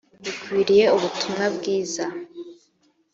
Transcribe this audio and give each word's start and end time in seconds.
bikwiriye 0.23 0.85
ubutumwa 0.95 1.45
bwiza 1.55 2.05